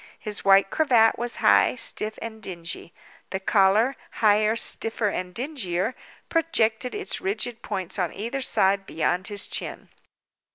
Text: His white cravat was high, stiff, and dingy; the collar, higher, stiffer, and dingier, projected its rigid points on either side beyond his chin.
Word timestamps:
His 0.17 0.43
white 0.43 0.71
cravat 0.71 1.19
was 1.19 1.35
high, 1.45 1.75
stiff, 1.75 2.17
and 2.23 2.41
dingy; 2.41 2.91
the 3.29 3.39
collar, 3.39 3.95
higher, 4.13 4.55
stiffer, 4.55 5.09
and 5.09 5.31
dingier, 5.31 5.93
projected 6.27 6.95
its 6.95 7.21
rigid 7.21 7.61
points 7.61 7.99
on 7.99 8.11
either 8.11 8.41
side 8.41 8.87
beyond 8.87 9.27
his 9.27 9.45
chin. 9.45 9.89